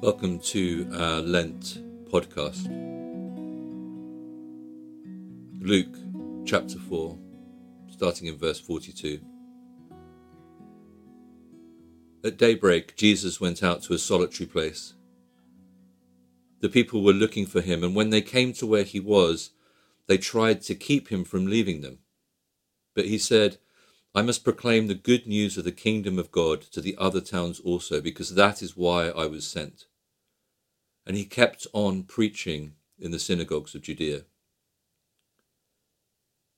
[0.00, 2.68] Welcome to our Lent podcast.
[5.60, 5.96] Luke
[6.46, 7.18] chapter 4,
[7.88, 9.18] starting in verse 42.
[12.22, 14.94] At daybreak, Jesus went out to a solitary place.
[16.60, 19.50] The people were looking for him, and when they came to where he was,
[20.06, 21.98] they tried to keep him from leaving them.
[22.94, 23.58] But he said,
[24.14, 27.60] I must proclaim the good news of the kingdom of God to the other towns
[27.60, 29.86] also, because that is why I was sent.
[31.08, 34.26] And he kept on preaching in the synagogues of Judea.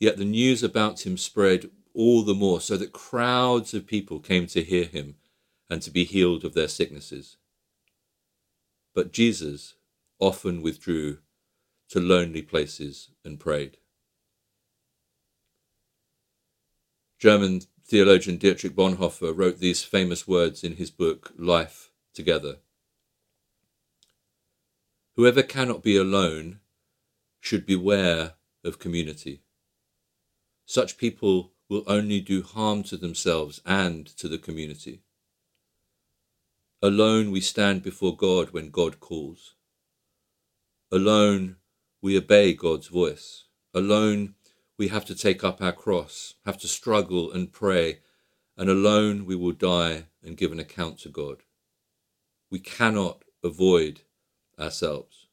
[0.00, 4.48] Yet the news about him spread all the more, so that crowds of people came
[4.48, 5.14] to hear him
[5.70, 7.36] and to be healed of their sicknesses.
[8.94, 9.74] But Jesus
[10.18, 11.18] often withdrew
[11.90, 13.76] to lonely places and prayed.
[17.20, 22.56] German theologian Dietrich Bonhoeffer wrote these famous words in his book Life Together.
[25.16, 26.60] Whoever cannot be alone
[27.40, 29.42] should beware of community.
[30.64, 35.02] Such people will only do harm to themselves and to the community.
[36.80, 39.54] Alone we stand before God when God calls.
[40.90, 41.56] Alone
[42.00, 43.44] we obey God's voice.
[43.74, 44.34] Alone
[44.78, 48.00] we have to take up our cross, have to struggle and pray,
[48.56, 51.42] and alone we will die and give an account to God.
[52.50, 54.02] We cannot avoid
[54.62, 55.26] ourselves.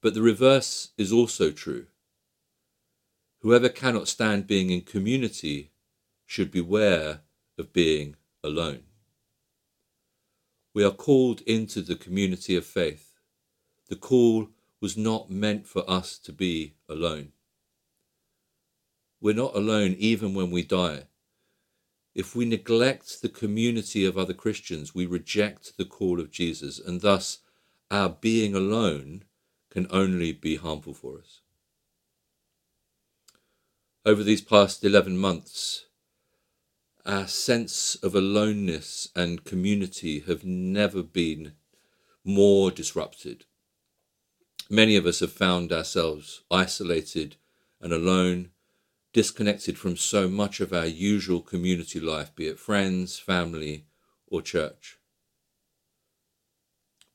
[0.00, 1.86] But the reverse is also true.
[3.40, 5.72] Whoever cannot stand being in community
[6.24, 7.20] should beware
[7.58, 8.84] of being alone.
[10.74, 13.14] We are called into the community of faith.
[13.88, 14.48] The call
[14.80, 17.32] was not meant for us to be alone.
[19.20, 21.04] We're not alone even when we die.
[22.14, 27.00] If we neglect the community of other Christians, we reject the call of Jesus, and
[27.00, 27.38] thus
[27.90, 29.24] our being alone
[29.70, 31.40] can only be harmful for us.
[34.04, 35.86] Over these past 11 months,
[37.04, 41.52] our sense of aloneness and community have never been
[42.24, 43.44] more disrupted.
[44.70, 47.36] Many of us have found ourselves isolated
[47.80, 48.50] and alone,
[49.18, 53.84] disconnected from so much of our usual community life, be it friends, family,
[54.28, 54.96] or church.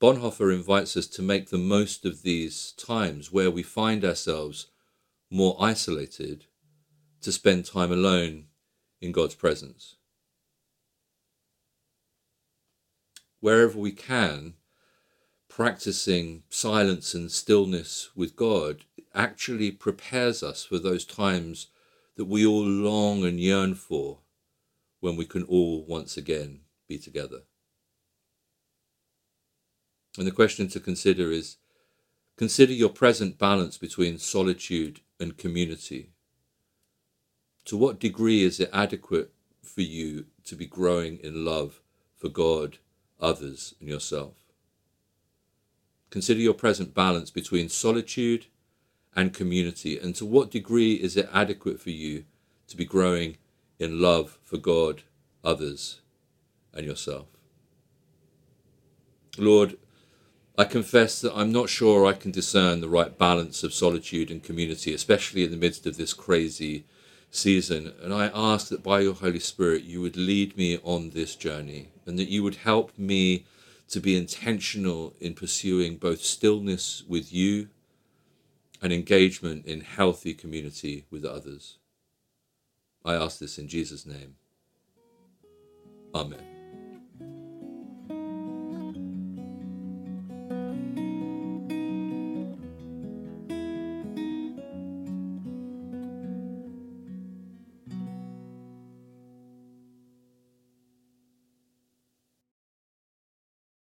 [0.00, 4.66] Bonhoeffer invites us to make the most of these times where we find ourselves
[5.30, 6.46] more isolated
[7.20, 8.46] to spend time alone
[9.00, 9.94] in God's presence.
[13.38, 14.54] Wherever we can,
[15.48, 21.68] practicing silence and stillness with God actually prepares us for those times
[22.16, 24.18] that we all long and yearn for
[25.00, 27.40] when we can all once again be together.
[30.18, 31.56] And the question to consider is
[32.36, 36.10] consider your present balance between solitude and community.
[37.66, 41.80] To what degree is it adequate for you to be growing in love
[42.16, 42.78] for God,
[43.20, 44.34] others, and yourself?
[46.10, 48.46] Consider your present balance between solitude
[49.14, 52.24] and community, and to what degree is it adequate for you
[52.68, 53.36] to be growing
[53.78, 55.02] in love for God,
[55.44, 56.00] others,
[56.72, 57.26] and yourself?
[59.38, 59.76] Lord,
[60.56, 64.42] I confess that I'm not sure I can discern the right balance of solitude and
[64.42, 66.84] community, especially in the midst of this crazy
[67.30, 67.94] season.
[68.02, 71.88] And I ask that by your Holy Spirit, you would lead me on this journey
[72.04, 73.46] and that you would help me
[73.88, 77.68] to be intentional in pursuing both stillness with you
[78.82, 81.78] and engagement in healthy community with others.
[83.04, 84.36] I ask this in Jesus' name.
[86.14, 86.51] Amen.